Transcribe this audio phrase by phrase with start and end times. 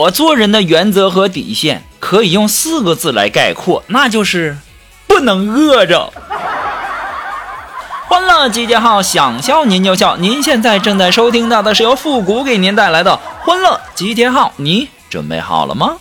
[0.00, 4.56] 我做人的原则和底线可以用四个字来概括，那就是
[5.06, 6.10] 不能饿着。
[8.08, 10.16] 欢乐集结号，想笑您就笑。
[10.16, 15.96] 您现在正在收听到的是由复古给您带来的欢乐集结号，你准备好了吗？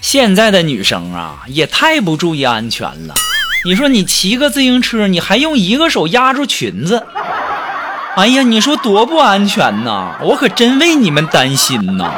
[0.00, 3.14] 现在的女生啊，也太不注意安全了。
[3.64, 7.06] 你说你骑个自行车，你还用一个手压住裙子？
[8.16, 10.16] 哎呀，你说多不安全呐！
[10.20, 12.12] 我可真为你们担心呐。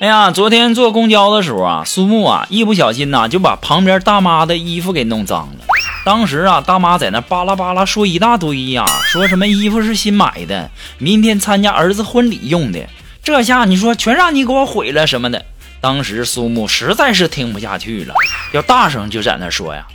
[0.00, 5.64] 哎呀，昨天坐公交的时候啊，苏木啊，一不小心呐，就把旁边大妈的衣服给弄脏了。
[6.04, 12.80] 当时啊，大妈在那巴拉巴拉说一大堆呀，说什么衣服是新买的，明天参加儿子婚礼用的。
[13.22, 15.44] 这下你说全让你给我毁了什么的。
[15.82, 18.14] 当时苏木实在是听不下去了，
[18.52, 19.86] 要大声就在那说呀：“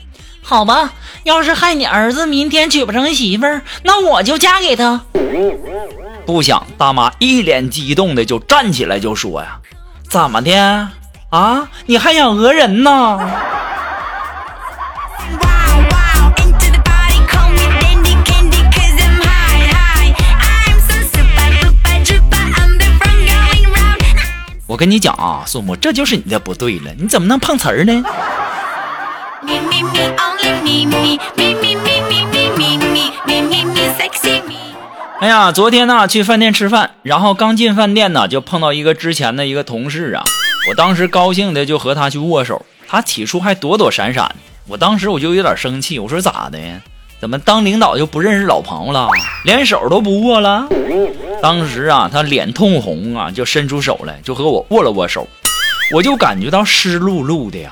[0.41, 0.93] 好吧，
[1.23, 5.01] 要是害你儿子明天娶不成媳妇儿，那我就嫁给他。”
[6.25, 9.59] 不想大妈一脸激动的就站起来就说呀
[10.09, 10.53] ：“怎么的
[11.29, 11.67] 啊？
[11.87, 13.19] 你还想讹人呢？”
[24.75, 28.03] 我跟你讲啊，苏木，这就是你的不对了，你怎么能碰瓷儿呢？
[35.21, 40.21] 哎呀，昨天呢去饭店吃饭，然后刚进饭店呢就碰到一个之前的一个同事啊，
[40.69, 44.35] 我当时高兴的就和他去握手，他起初还躲躲闪闪，
[44.67, 46.59] 我当时我就有点生气，我说咋的？
[47.19, 49.07] 怎么当领导就不认识老朋友了，
[49.43, 50.67] 连手都不握了？
[51.41, 55.27] 当时啊，他脸通红啊，就伸出手来，就和我握了握手，
[55.93, 57.71] 我就感觉到湿漉漉的呀。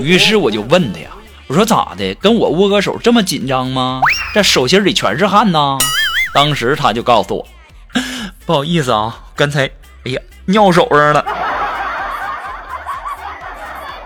[0.00, 1.08] 于是我就问他呀，
[1.48, 4.00] 我说咋的，跟我握个手这么紧张吗？
[4.32, 5.78] 这手心里全是汗呐。
[6.32, 7.46] 当时他就告诉我，
[8.46, 9.66] 不好意思啊，刚才
[10.04, 11.24] 哎呀尿手上了。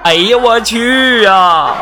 [0.02, 1.74] 哎呀，我去呀！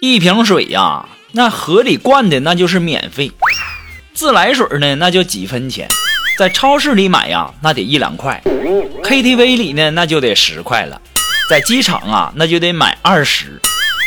[0.00, 3.32] 一瓶水呀，那河里灌的那就是免费；
[4.14, 5.88] 自来水呢，那就几分钱；
[6.38, 8.40] 在超市里买呀，那得一两块。
[9.02, 11.00] ；KTV 里呢，那就得十块了；
[11.50, 13.46] 在机场啊，那就得买二十；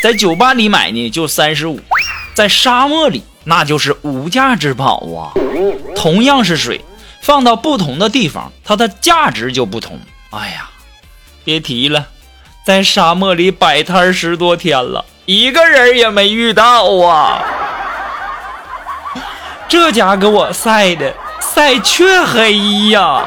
[0.02, 1.78] 在酒吧里买呢，就三十五；
[2.34, 5.36] 在沙漠里，那就是无价之宝啊！
[5.94, 6.80] 同样是水，
[7.22, 10.00] 放到不同的地方，它的价值就不同。
[10.30, 10.70] 哎呀，
[11.44, 12.08] 别提了，
[12.66, 15.04] 在沙漠里摆摊十多天了。
[15.26, 17.44] 一个人也没遇到啊！
[19.70, 23.24] 这家给我晒的晒黢黑呀！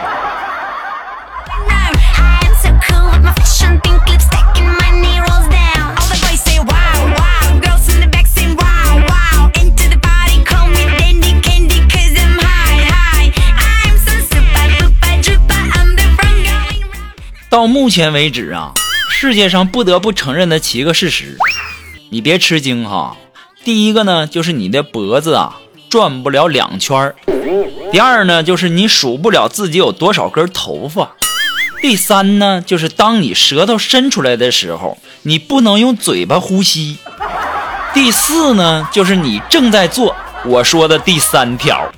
[17.48, 18.72] 到目前为止啊，
[19.08, 21.38] 世界上不得不承认的七个事实。
[22.14, 23.16] 你别吃惊哈，
[23.64, 25.58] 第一个呢就是你的脖子啊
[25.90, 27.16] 转不了两圈儿，
[27.90, 31.16] 第二呢就是你数不了自己有多少根头发，
[31.82, 36.98] 第三呢就是当你舌头伸出来的时候，你不能用嘴巴呼吸，
[37.92, 40.14] 第四呢就是你正在做
[40.44, 41.90] 我说的第三条，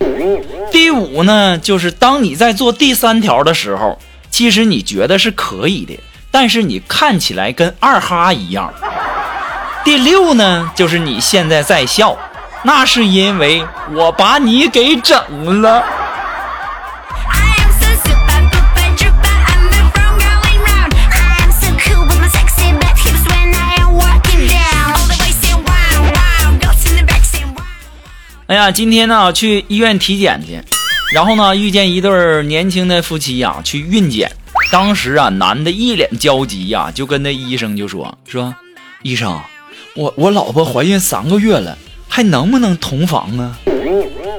[0.73, 3.99] 第五呢就是当你在做第三条的时候，
[4.31, 5.93] 其实你觉得是可以的，
[6.31, 8.73] 但是你看起来跟二哈一样。
[9.87, 12.19] 第六呢，就是你现在在笑，
[12.65, 13.65] 那是因为
[13.95, 15.81] 我把你给整了。
[28.49, 30.61] 哎呀，今天呢去医院体检去，
[31.15, 34.33] 然后呢遇见一对年轻的夫妻呀去孕检，
[34.73, 38.53] 当时啊男的一脸焦急呀，就跟那医生就说说，
[39.03, 39.41] 医生。
[39.97, 41.77] 我我老婆怀孕三个月了，
[42.07, 43.57] 还能不能同房啊？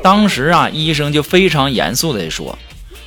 [0.04, 2.58] 当时啊，医生就非常严肃的说：“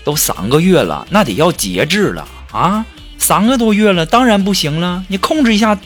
[0.03, 2.85] 都三个月了，那得要节制了啊！
[3.19, 5.79] 三个多月了，当然不行了，你控制一下，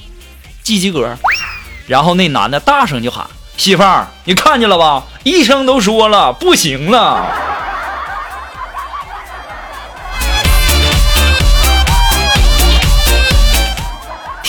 [0.63, 1.15] 及及格。”
[1.87, 3.27] 然后那男的大声就喊
[3.59, 5.05] ：“媳妇儿，你看见了吧？
[5.23, 7.31] 医生都说了，不行了。”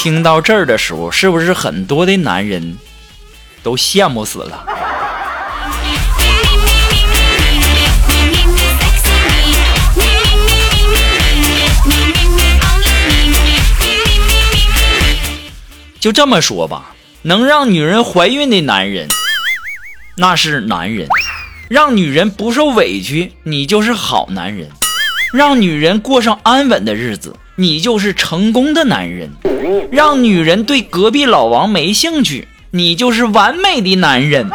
[0.06, 2.78] 听到这儿的时候，是不是很多的男人
[3.63, 4.63] 都羡慕死了？
[16.00, 16.94] 就这么说吧，
[17.24, 19.07] 能让女人怀孕的男人，
[20.18, 21.07] 那是男人；
[21.68, 24.68] 让女人不受委屈，你就是好男人；
[25.34, 29.30] 让女人过上安稳的日子，你就是成功的男人；
[29.90, 34.50] 让女人对隔壁老王没兴趣，你就是完美的男人。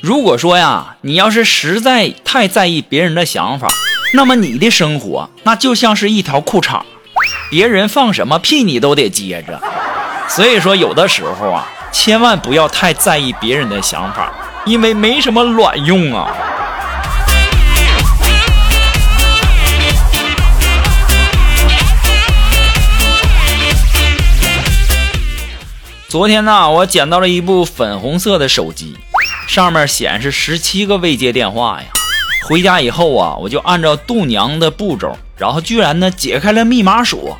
[0.00, 3.68] 如果说呀，你要是实在太在意别人的想法，
[4.14, 6.80] 那么你的生活那就像是一条裤衩，
[7.50, 9.60] 别人放什么屁你都得接着。
[10.28, 14.32] 所以说，有的时候啊，千万不要太在意别人的想法，
[14.66, 16.28] 因为没什么卵用啊。
[26.08, 28.96] 昨天呢，我捡到了一部粉红色的手机。
[29.46, 31.86] 上面显示十七个未接电话呀！
[32.48, 37.38] 回家以后啊，我就按照度娘的步骤，然后居然呢解开了密码锁。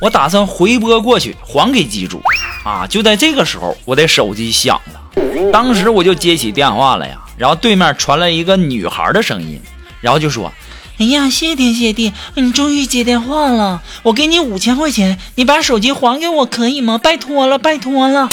[0.00, 2.20] 我打算回拨过去还给机主
[2.64, 2.86] 啊！
[2.86, 7.18] 就在这个时候，我的手机响了，当时我就接起电话了呀。
[7.36, 9.60] 然后对面传来一个女孩的声音，
[10.00, 10.52] 然后就说
[10.98, 13.82] ：“哎呀，谢天谢地，你终于接电话了！
[14.04, 16.98] 我给你五千块钱，你把手机还给我可以吗？
[16.98, 18.28] 拜托了，拜托了！”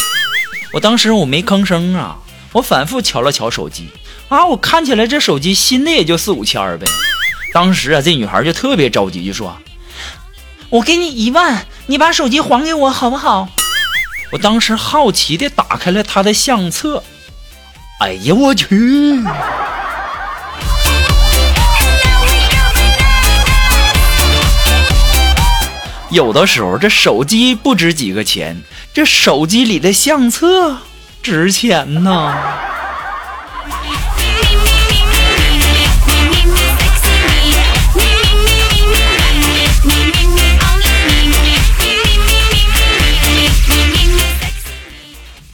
[0.73, 2.17] 我当时我没吭声啊。
[2.53, 3.87] 我反复瞧了瞧手机，
[4.27, 6.85] 啊，我看起来这手机新的也就四五千呗。
[7.53, 9.57] 当时啊，这女孩就特别着急，就说
[10.71, 13.49] ：“我给你一万，你把手机还给我好不好？”
[14.31, 17.03] 我当时好奇的打开了他的相册，
[17.99, 19.21] 哎呀，我去！
[26.09, 28.61] 有的时候这手机不值几个钱，
[28.93, 30.77] 这手机里的相册。
[31.21, 32.33] 值钱呐！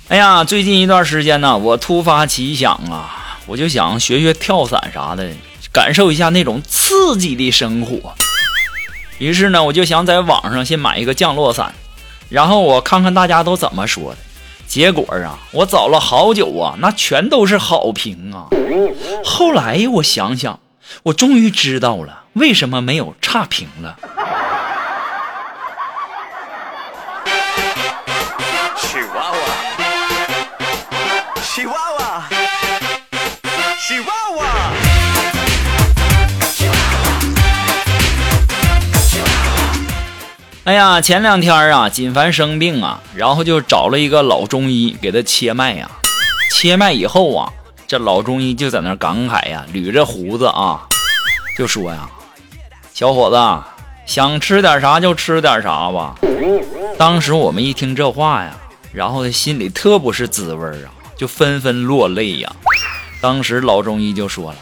[0.09, 5.29] 哎呀，最近一段时间呢，我突发奇想啊，我就想学学跳伞啥的，
[5.73, 8.15] 感受一下那种刺激的生活。
[9.17, 11.73] 于是呢，我就想在网上先买一个降落伞，
[12.29, 14.17] 然后我看看大家都怎么说的。
[14.65, 18.47] 结果啊，我找了好久啊，那全都是好评啊。
[19.25, 20.57] 后来我想想，
[21.03, 23.97] 我终于知道了为什么没有差评了。
[40.67, 45.89] 哎呀，前两天啊，锦凡生病啊，然后就找了一个老中医给他切脉呀。
[46.53, 47.53] 切脉以后啊，
[47.87, 50.85] 这老中医就在那感慨呀，捋着胡子啊，
[51.57, 52.09] 就说呀
[52.93, 53.63] ：“小伙子，
[54.05, 56.15] 想吃点啥就吃点啥吧。”
[56.99, 58.53] 当时我们一听这话呀，
[58.91, 62.51] 然后心里特不是滋味啊，就纷纷落泪呀。
[63.21, 64.57] 当时老中医就说了：“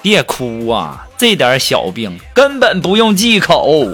[0.00, 3.88] 别哭啊，这点小病根本不用忌口。”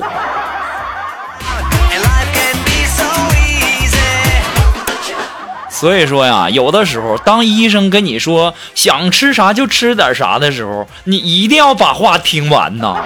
[5.74, 12.96] 所以说呀，有的时候，当医生跟你说想吃啥就吃点啥的时候，你一定要把话听完呐。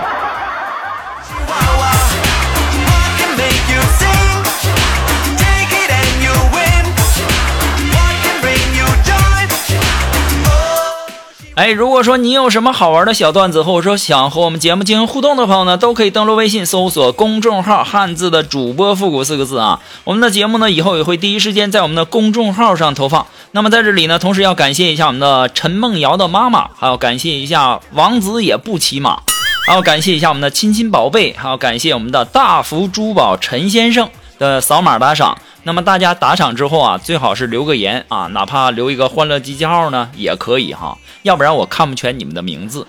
[11.59, 19.81] 哎，如果说你有什么好玩的小段子，或者说想和我们节目进行互动的朋友呢，都可以登录微信搜索公众号“汉字的主播复古”四个字啊。
[20.05, 23.27] 我们的节目呢，以后也会第一时间在我们的公众号上投放。
[23.51, 29.19] 那么在这里呢，同时要感谢一下我们的陈梦瑶的妈妈，还要感谢一下王子也不骑马，
[29.67, 35.37] 还要感谢一下我们的亲亲宝贝，还要感谢我们的大福珠宝陈先生的扫码打赏。
[35.69, 42.87] 那么大家打赏之后啊，最好是留个言啊，哪怕留一个欢乐集结号呢，也可以哈，要不然我看不全你们的名字。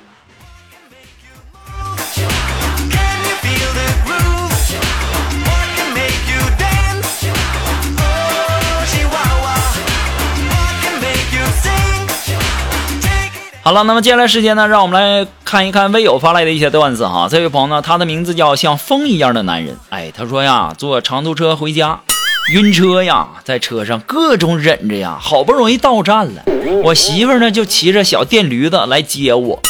[13.62, 17.28] 好了，那么接下来时间呢，让我们来看一看微友发来的一些段子哈。
[17.30, 22.00] 这位朋友呢，他的名字叫像风一样的男人，哎，他说呀，坐长途车回家。
[22.52, 26.42] 晕车呀，在车上各种忍着呀，好不容易到站了，
[26.84, 29.62] 我媳妇呢就骑着小电驴子来接我，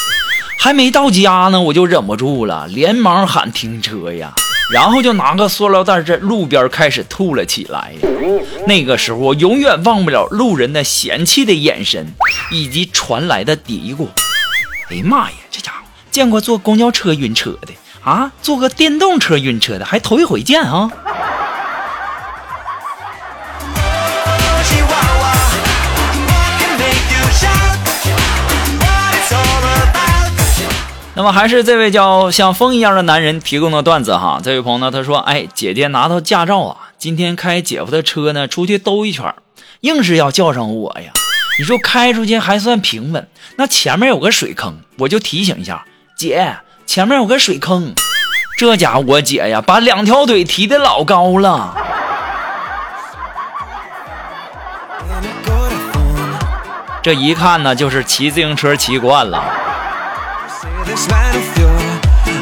[0.57, 4.33] 还没到家呢，我就忍不住了，连忙喊停车呀，
[4.71, 8.09] 然后就拿个塑料袋在路边开始吐了起来呀。
[8.65, 12.07] 那个时候我永远忘不了路人的嫌弃的眼神，
[12.49, 14.07] 以及传来的嘀咕
[14.89, 15.79] ：“哎呀妈呀，这家伙
[16.11, 17.73] 见过坐公交车晕车的
[18.05, 20.89] 啊，坐个电动车晕车的还头一回见啊！”
[31.19, 34.39] 那么还是这位叫像风一样的男人提供的段子哈。
[34.41, 39.35] 这位朋友呢，他说：“哎，姐姐拿到驾照啊，今天开姐夫的车呢，出去兜一圈，
[39.81, 41.11] 硬是要叫上我呀。
[41.59, 45.83] 你说开出去还算平稳，那前面有个水坑，我就提醒一下
[46.17, 47.93] 姐，前面有个水坑。
[48.57, 51.75] 这家伙我姐呀，把两条腿提的老高了。
[57.03, 59.43] 这一看呢，就是骑自行车骑惯了。”
[60.89, 61.69] This one for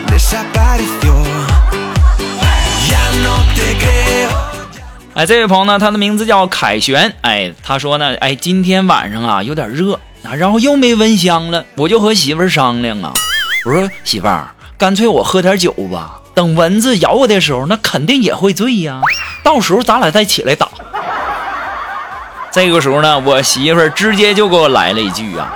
[0.09, 1.17] this a body for
[5.15, 7.11] 哎，这位朋友呢，他的名字叫凯旋。
[7.21, 13.11] 哎，他说呢，哎，今天晚上啊有点热啊，然后又没蚊香了，我就和媳妇儿商量啊，
[13.65, 19.01] 我说媳妇儿，干脆我喝点酒吧，等蚊子咬我的时候，那肯定也会醉呀，
[19.43, 20.69] 到时候咱俩再起来打。
[22.51, 25.51] 这个时候呢，我媳妇儿直接就给我来了一句啊，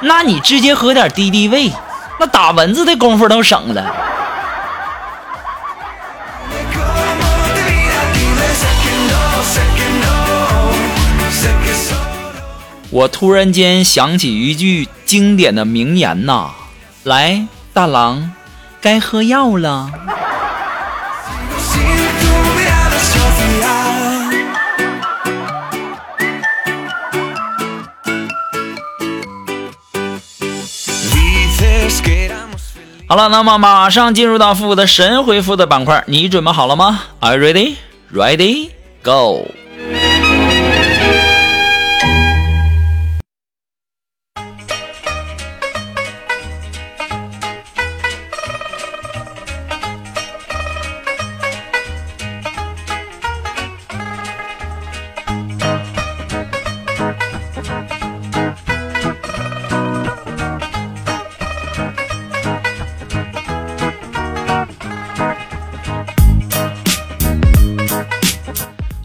[0.00, 1.72] 那你直接喝点敌敌畏，
[2.24, 3.92] 那打蚊子的功夫都省了。
[12.90, 16.50] 我突然间想起一句经典的名言呐，
[17.02, 18.30] 来，大郎，
[18.80, 19.90] 该喝药了。
[33.06, 37.74] 好了，那么马上进入到复古的神回复的板块，你准备好了吗？Are you ready?
[38.12, 38.70] Ready?
[39.02, 39.46] Go!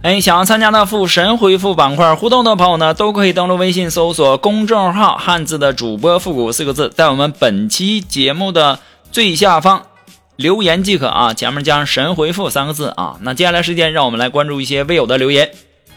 [0.04, 8.80] 哎，想要参加的复神回复板块互动的朋友呢，都可以登录微信搜索公众号“汉字的主播复古”四个字，在我们本期节目的
[9.12, 9.88] 最下方
[10.36, 13.18] 留言即可啊，前面加上“神回复”三个字啊。
[13.22, 15.50] 那接下来时间，让我们来关注一些未有的留言。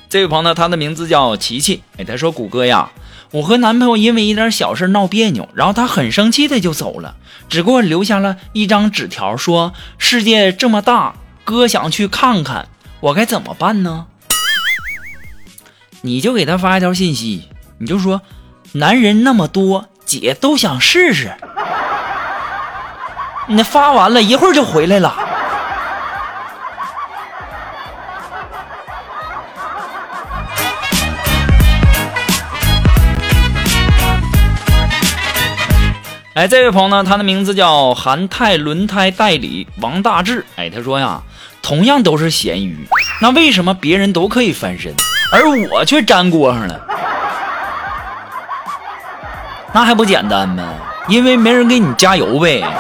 [0.09, 2.90] 这位朋友呢，他的名字叫琪琪，哎，他说：“谷歌呀，
[3.30, 7.16] 我和男朋友因为一点小事闹别扭，然后他很生气的就走了，
[7.50, 11.14] 只给我留下了一张纸条，说世界这么大，
[11.45, 12.66] 哥想去看看。”
[13.00, 14.07] 我该怎么办呢？
[16.02, 18.21] 你就给他发一条信息，你就说，
[18.73, 21.35] 男人那么多，姐都想试试。
[23.47, 25.16] 你发完了一会儿就回来了。
[36.35, 40.45] 哎，这位朋友呢，他的名字叫韩泰轮胎代理王大志。
[40.57, 41.23] 哎，他说呀。
[41.70, 42.88] 同样都是咸鱼，
[43.22, 44.92] 那为什么别人都可以翻身，
[45.32, 46.80] 而我却粘锅上了？
[49.72, 50.64] 那还不简单吗？
[51.06, 52.60] 因为没人给你加油呗。
[52.60, 52.74] 啊，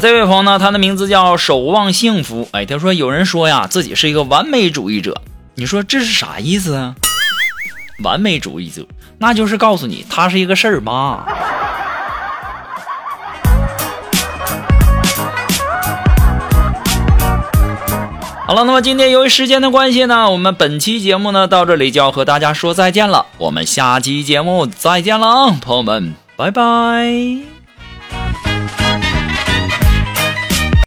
[0.00, 2.48] 这位朋友呢，他的名字叫守望幸福。
[2.52, 5.20] 哎，他说有人说呀，自己是一个完美主义者，
[5.56, 6.94] 你说这是啥意思啊？
[8.02, 8.86] 完美主义者。
[9.18, 11.24] 那就是告诉你，他是一个事儿妈。
[18.46, 23.26] 好了，那么今天由于时间的关系呢，我们本期节目呢到这里就要和大家说再见了。
[23.38, 27.55] 我们下期节目再见了，朋友们，拜拜。